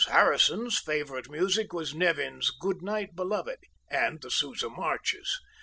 Harrison's 0.11 0.79
favorite 0.79 1.29
music 1.29 1.73
was 1.73 1.93
Nevin's 1.93 2.49
"Good 2.49 2.81
Night, 2.81 3.15
Beloved" 3.15 3.59
and 3.91 4.19
the 4.19 4.31
Sousa 4.31 4.67
marches. 4.67 5.39